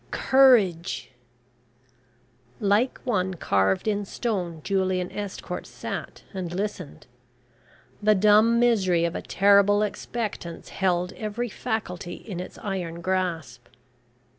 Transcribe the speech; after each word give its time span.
courage" 0.09 1.11
Like 2.73 2.97
one 3.03 3.35
carved 3.35 3.87
in 3.87 4.03
stone 4.03 4.61
Julian 4.63 5.11
Estcourt 5.11 5.67
sat 5.67 6.23
and 6.33 6.51
listened. 6.51 7.05
The 8.01 8.15
dumb 8.15 8.59
misery 8.59 9.05
of 9.05 9.13
a 9.13 9.21
terrible 9.21 9.83
expectance 9.83 10.69
held 10.69 11.13
every 11.13 11.49
faculty 11.49 12.15
in 12.15 12.39
its 12.39 12.57
iron 12.63 13.01
grasp. 13.01 13.67